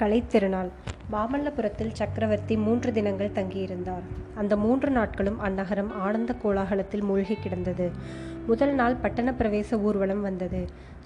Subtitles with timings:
[0.00, 0.68] கலைத்திருநாள்
[1.12, 4.04] மாமல்லபுரத்தில் சக்கரவர்த்தி மூன்று தினங்கள் தங்கியிருந்தார்.
[4.34, 7.90] அந்த மூன்று நாட்களும் அந்நகரம் ஆனந்த கோலாகலத்தில் மூழ்கி கிடந்தது.
[8.46, 10.60] முதல் நாள் பட்டண பிரவேச ஊர்வலம் வந்தது.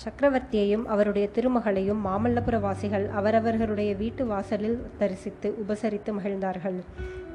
[0.05, 6.79] சக்கரவர்த்தியையும் அவருடைய திருமகளையும் மாமல்லபுர வாசிகள் அவரவர்களுடைய வீட்டு வாசலில் தரிசித்து உபசரித்து மகிழ்ந்தார்கள்.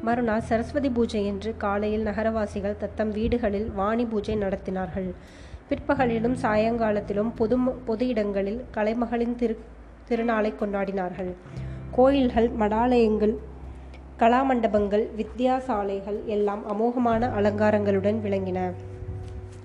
[0.01, 5.11] மறுநாள் சரஸ்வதி பூஜை என்று காலையில் நகரவாசிகள் தத்தம் வீடுகளில் வாணி பூஜை நடத்தினார்கள்.
[5.69, 9.59] பிற்பகலிலும் சாயங்காலத்திலும் பொது பொது இடங்களில் கலைமகளின் திரு
[10.09, 11.31] திருநாளை கொண்டாடினார்கள்.
[11.91, 13.35] கோயில்கள் மடாலயங்கள்
[14.19, 18.71] கலாமண்டபங்கள் வித்யாசாலைகள் எல்லாம் அமோகமான அலங்காரங்களுடன் விளங்கின.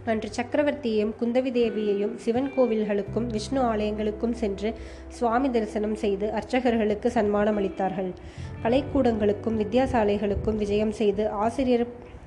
[0.06, 4.74] அன்று சக்கரவர்த்தியையும் குந்தவி தேவியையும் சிவன் கோவில்களுக்கும் விஷ்ணு ஆலயங்களுக்கும் சென்று
[5.08, 8.10] சுவாமி தரிசனம் செய்து அர்ச்சகர்களுக்கு சன்மானம் அளித்தார்கள்
[8.62, 11.86] கலைக்கூடங்களுக்கும் வித்யாசாலைகளுக்கும் விஜயம் செய்து ஆசிரியர்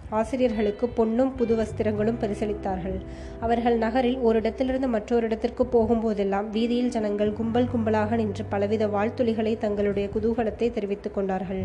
[0.09, 2.97] ஆசிரியர்களுக்கு பொன்னும் புது வஸ்திரங்களும் பரிசளித்தார்கள்.
[3.39, 10.09] அவர்கள் நகரில் ஒரு இடத்திலிருந்து மற்றொரு இடத்திற்கு போகும்போதெல்லாம் வீதியில் ஜனங்கள் கும்பல் கும்பலாக நின்று பலவித வாழ்த்துளிகளை தங்களுடைய
[10.13, 11.63] குதூகலத்தை தெரிவித்துக் கொண்டார்கள்.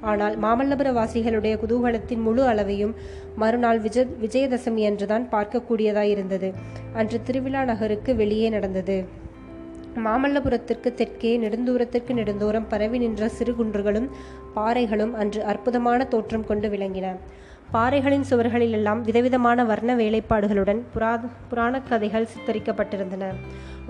[0.00, 2.94] ஆனால் மாமல்லபுர வாசிகளுடைய குதூகலத்தின் முழு அளவையும்
[3.42, 6.50] மறுநாள் விஜ விஜயதசமி அன்றுதான் பார்க்கக்கூடியதாயிருந்தது.
[6.92, 8.96] அன்று திருவிழா நகருக்கு வெளியே நடந்தது.
[10.04, 14.08] மாமல்லபுரத்திற்கு தெற்கே நெடுந்தூரத்திற்கு நெடுந்தூரம் பரவி நின்ற சிறு குன்றுகளும்
[14.56, 17.08] பாறைகளும் அன்று அற்புதமான தோற்றம் கொண்டு விளங்கின.
[17.74, 21.12] பாறைகளின் சுவர்களிலெல்லாம் விதவிதமான வர்ண வேலைப்பாடுகளுடன் புரா
[21.50, 23.30] புராண கதைகள் சித்தரிக்கப்பட்டிருந்தன.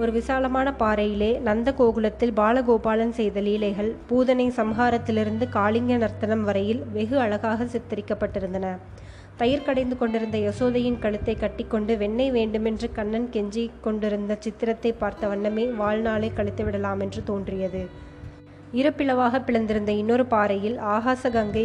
[0.00, 7.68] ஒரு விசாலமான பாறையிலே நந்த கோகுலத்தில் பாலகோபாலன் செய்த லீலைகள் பூதனை சம்ஹாரத்திலிருந்து காளிங்க நர்த்தனம் வரையில் வெகு அழகாக
[7.74, 8.66] சித்தரிக்கப்பட்டிருந்தன.
[9.40, 16.30] தயிர் கடைந்து கொண்டிருந்த யசோதையின் கழுத்தை கட்டிக்கொண்டு வெண்ணெய் வேண்டுமென்று கண்ணன் கெஞ்சி கொண்டிருந்த சித்திரத்தை பார்த்த வண்ணமே வாழ்நாளை
[16.38, 17.82] கழித்து விடலாம் என்று தோன்றியது.
[18.80, 21.64] இருப்பிளவாக பிளந்திருந்த இன்னொரு பாறையில் ஆகாச கங்கை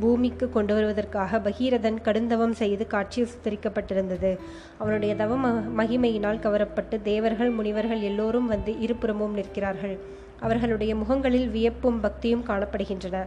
[0.00, 4.38] பூமிக்கு கொண்டு வருவதற்காக பகீரதன் கடுந்தவம் செய்து காட்சியில் சித்தரிக்கப்பட்டிருந்தது.
[4.78, 5.36] அவனுடைய தவ
[5.76, 9.98] மகிமையினால் கவரப்பட்டு தேவர்கள் முனிவர்கள் எல்லோரும் வந்து இருபுறமும் நிற்கிறார்கள்.
[10.40, 13.24] அவர்களுடைய முகங்களில் வியப்பும் பக்தியும் காணப்படுகின்றன.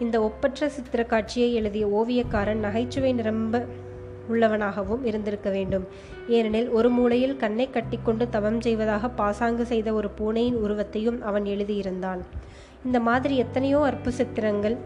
[0.00, 3.64] இந்த ஒப்பற்ற சித்திர காட்சியை எழுதிய ஓவியக்காரன் நகைச்சுவை நிரம்ப
[4.32, 5.84] உள்ளவனாகவும் இருந்திருக்க வேண்டும்.
[6.28, 12.20] ஏனெனில் ஒரு மூலையில் கண்ணை கட்டிக்கொண்டு தவம் செய்வதாக பாசாங்கு செய்த ஒரு பூனையின் உருவத்தையும் அவன் எழுதியிருந்தான்.
[12.84, 14.78] இந்த மாதிரி எத்தனையோ அற்பு சித்திரங்கள்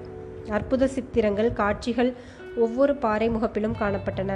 [0.49, 2.13] அற்புத சித்திரங்கள் காட்சிகள்
[2.57, 4.35] ஒவ்வொரு பாறை முகப்பிலும் காணப்பட்டன.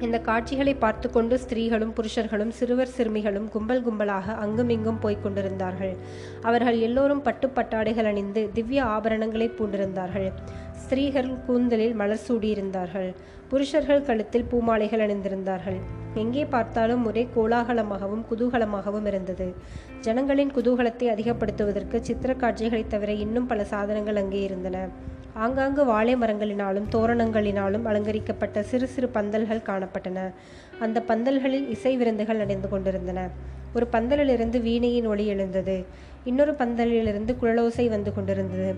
[0.00, 5.96] இந்த காட்சிகளை பார்த்து கொண்டு ஸ்திரீகளும் புருஷர்களும் சிறுவர் சிறுமிகளும் கும்பல் கும்பலாக அங்குமிங்கும் போய்க் கொண்டிருந்தார்கள்.
[6.42, 10.32] அவர்கள் எல்லோரும் பட்டு பட்டாடைகள் அணிந்து திவ்ய ஆபரணங்களை பூண்டிருந்தார்கள்.
[10.72, 13.14] ஸ்திரீகள் கூந்தலில் மலர் சூடியிருந்தார்கள்.
[13.48, 15.80] புருஷர்கள் கழுத்தில் பூமாலைகள் அணிந்திருந்தார்கள்.
[16.14, 19.54] எங்கே பார்த்தாலும் ஒரே கோலாகலமாகவும் குதூகலமாகவும் இருந்தது.
[20.00, 24.88] ஜனங்களின் குதூகலத்தை அதிகப்படுத்துவதற்கு சித்திர காட்சிகளைத் தவிர இன்னும் பல சாதனங்கள் அங்கே இருந்தன.
[25.36, 30.32] ஆங்காங்கு வாழை மரங்களினாலும் தோரணங்களினாலும் அலங்கரிக்கப்பட்ட சிறு சிறு பந்தல்கள் காணப்பட்டன.
[30.80, 33.28] அந்த பந்தல்களில் இசை விருந்துகள் நடந்து கொண்டிருந்தன.
[33.74, 35.84] ஒரு பந்தலிலிருந்து வீணையின் ஒளி எழுந்தது.
[36.24, 38.74] இன்னொரு பந்தலிலிருந்து குழலோசை வந்து கொண்டிருந்தது.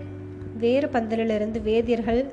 [0.57, 2.25] வேறு பந்தலிலிருந்து வேதியர்கள்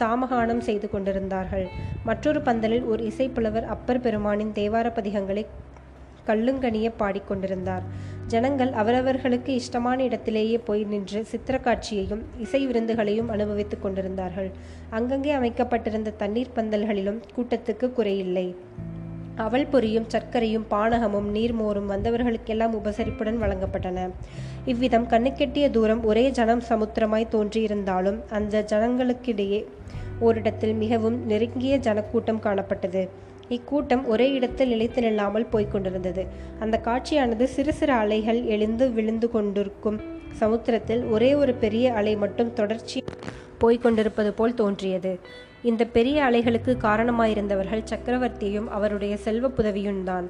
[0.00, 1.66] சாமகானம் செய்து கொண்டிருந்தார்கள்.
[2.04, 5.46] மற்றொரு பந்தலில் ஒரு இசைப்புலவர் அப்பர் பெருமானின் தேவார பதிகங்களை
[6.30, 7.84] கல்லுங்கனிய பாடிக்கொண்டிருந்தார்.
[8.26, 14.50] ஜனங்கள் அவரவர்களுக்கு இஷ்டமான இடத்திலேயே போய் நின்று சித்திர காட்சியையும் இசை விருந்துகளையும் அனுபவித்துக் கொண்டிருந்தார்கள்.
[14.90, 18.48] அங்கங்கே அமைக்கப்பட்டிருந்த தண்ணீர் பந்தல்களிலும் கூட்டத்துக்கு குறையில்லை.
[19.36, 24.08] அவள் பொரியும் சர்க்கரையும் பானகமும் நீர்மோரும் வந்தவர்களுக்கெல்லாம் உபசரிப்புடன் வழங்கப்பட்டன.
[24.64, 29.64] இவ்விதம் கண்ணுக்கெட்டிய தூரம் ஒரே ஜனம் சமுத்திரமாய் தோன்றியிருந்தாலும் அந்த ஜனங்களுக்கிடையே
[30.20, 33.08] ஓரிடத்தில் மிகவும் நெருங்கிய ஜனக்கூட்டம் காணப்பட்டது.
[33.56, 36.22] இக்கூட்டம் ஒரே இடத்தில் நிலைத்து நில்லாமல் போய்க் கொண்டிருந்தது
[36.60, 39.98] அந்த காட்சியானது சிறு சிறு அலைகள் எழுந்து விழுந்து கொண்டிருக்கும்
[40.40, 42.98] சமுத்திரத்தில் ஒரே ஒரு பெரிய அலை மட்டும் தொடர்ச்சி
[43.62, 45.12] போய்கொண்டிருப்பது போல் தோன்றியது.
[45.62, 50.28] இந்த பெரிய அலைகளுக்கு காரணமாயிருந்தவர்கள் சக்கரவர்த்தியும் அவருடைய செல்வ புதவியும் தான்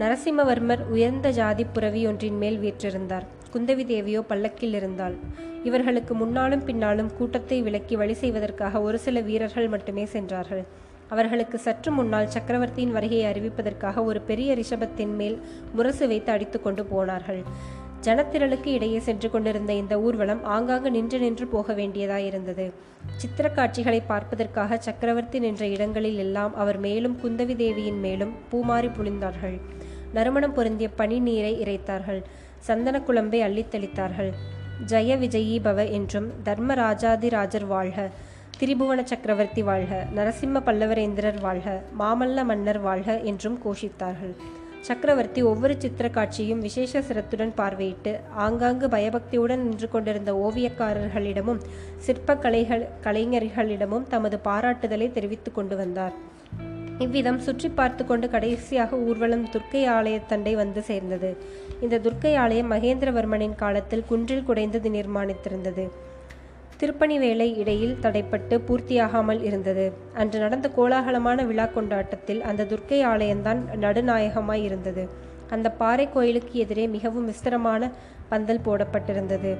[0.00, 3.26] நரசிம்மவர்மர் உயர்ந்த ஜாதி புறவி ஒன்றின் மேல் வீற்றிருந்தார்.
[3.52, 5.14] குந்தவி தேவியோ பல்லக்கில் இருந்தாள்.
[5.62, 10.64] இவர்களுக்கு முன்னாலும் பின்னாலும் கூட்டத்தை விலக்கி வழி செய்வதற்காக ஒரு சில வீரர்கள் மட்டுமே சென்றார்கள்.
[11.08, 15.36] அவர்களுக்கு சற்று முன்னால் சக்கரவர்த்தியின் வருகையை அறிவிப்பதற்காக ஒரு பெரிய ரிஷபத்தின் மேல்
[15.72, 17.42] முரசு வைத்து அடித்து கொண்டு போனார்கள்.
[18.02, 22.66] ஜனத்திரளுக்கு இடையே சென்று கொண்டிருந்த இந்த ஊர்வலம் ஆங்காங்கு நின்று நின்று போக வேண்டியதாயிருந்தது.
[23.16, 29.56] சித்திர காட்சிகளை பார்ப்பதற்காக சக்கரவர்த்தி நின்ற இடங்களில் எல்லாம் அவர் மேலும் குந்தவி தேவியின் மேலும் பூமாறி புழிந்தார்கள்
[30.12, 32.22] நறுமணம் பொருந்திய பனி நீரை இறைத்தார்கள்.
[32.58, 34.30] சந்தன குழம்பை அள்ளித்தளித்தார்கள்.
[34.86, 38.10] ஜெய விஜயீ பவ என்றும் தர்மராஜாதிராஜர் வாழ்க.
[38.64, 44.32] திரிபுவன சக்கரவர்த்தி வாழ்க நரசிம்ம பல்லவரேந்திரர் வாழ்க மாமல்ல மன்னர் வாழ்க என்றும் கோஷித்தார்கள்.
[44.80, 48.12] சக்கரவர்த்தி ஒவ்வொரு சித்திர காட்சியும் விசேஷ சிரத்துடன் பார்வையிட்டு
[48.44, 51.60] ஆங்காங்கு பயபக்தியுடன் நின்று கொண்டிருந்த ஓவியக்காரர்களிடமும்
[51.96, 56.16] சிற்ப கலைகள் கலைஞர்களிடமும் தமது பாராட்டுதலை தெரிவித்துக் கொண்டு வந்தார்.
[56.98, 61.32] இவ்விதம் சுற்றி பார்த்து கொண்டு கடைசியாக ஊர்வலம் துர்க்கை ஆலயத்தண்டை வந்து சேர்ந்தது.
[61.80, 65.86] இந்த துர்க்கை ஆலயம் மகேந்திரவர்மனின் காலத்தில் குன்றில் குடைந்தது நிர்மாணித்திருந்தது.
[66.76, 69.92] திருப்பணி வேலை இடையில் தடைப்பட்டு பூர்த்தியாகாமல் இருந்தது.
[70.14, 75.08] அன்று நடந்த கோலாகலமான விழா கொண்டாட்டத்தில் அந்த துர்க்கை ஆலயம்தான் நடுநாயகமாய் இருந்தது.
[75.50, 77.90] அந்த பாறை கோயிலுக்கு எதிரே மிகவும் விஸ்தரமான
[78.28, 79.56] பந்தல் போடப்பட்டிருந்தது.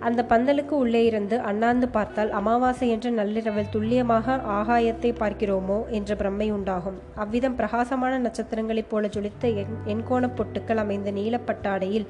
[0.00, 5.88] அந்த பந்தலுக்கு உள்ளே இருந்து அண்ணாந்து பார்த்தால் அமாவாசை என்ற நள்ளிரவில் துல்லியமாக ஆகாயத்தை பார்க்கிறோமோ?
[5.88, 6.98] என்ற பிரம்மை உண்டாகும்.
[7.14, 12.06] அவ்விதம் பிரகாசமான நட்சத்திரங்களைப் போல ஜொலித்த எண் எண்கோணப் பொட்டுக்கள் அமைந்த நீலப்பட்டாடையில்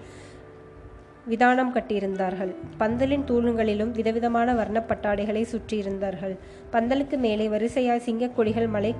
[1.28, 2.54] விதானம் கட்டியிருந்தார்கள்.
[2.80, 6.36] பந்தலின் தூணுகளிலும் விதவிதமான வர்ணப்பட்டாடைகளை சுற்றியிருந்தார்கள்.
[6.72, 8.94] பந்தலுக்கு மேலே வரிசையாய் சிங்கக்கொடிகள் மலை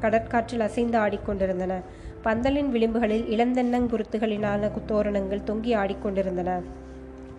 [0.00, 1.72] கடற்காற்றில் அசைந்து ஆடிக்கொண்டிருந்தன.
[2.24, 6.60] பந்தலின் விளிம்புகளில் இளந்தென்னங்குருத்துகளினான தோரணங்கள் தொங்கி ஆடிக்கொண்டிருந்தன.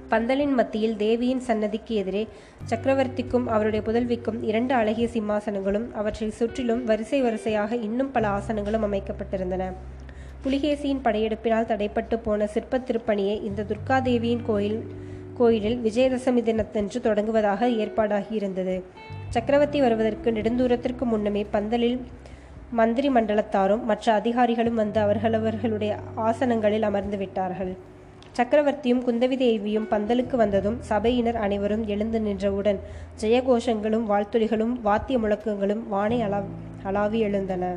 [0.09, 2.27] பந்தலின் மத்தியில் தேவியின் சன்னதிக்கு எதிரே
[2.69, 9.73] சக்கரவர்த்திக்கும் அவருடைய புதல்விக்கும் இரண்டு அழகிய சிம்மாசனங்களும் அவற்றை சுற்றிலும் வரிசை வரிசையாக இன்னும் பல ஆசனங்களும் அமைக்கப்பட்டிருந்தன.
[10.43, 14.79] புலிகேசியின் படையெடுப்பினால் தடைப்பட்டு போன சிற்ப திருப்பணியை இந்த துர்காதேவியின் கோயில்
[15.37, 18.75] கோயிலில் விஜயதசமி தினத்தன்று தொடங்குவதாக ஏற்பாடாகி இருந்தது
[19.29, 21.99] சக்கரவர்த்தி வருவதற்கு நெடுந்தூரத்திற்கு முன்னமே பந்தலில்
[22.71, 27.71] மந்திரி மண்டலத்தாரும் மற்ற அதிகாரிகளும் வந்து அவர்களவர்களுடைய ஆசனங்களில் அமர்ந்து விட்டார்கள்.
[28.37, 32.79] சக்கரவர்த்தியும் குந்தவி தேவியும் பந்தலுக்கு வந்ததும் சபையினர் அனைவரும் எழுந்து நின்றவுடன்
[33.21, 36.41] ஜெயகோஷங்களும் வாழ்த்துளிகளும் வாத்திய முழக்கங்களும் வானை அளா
[36.83, 37.73] அளாவி எழுந்தன.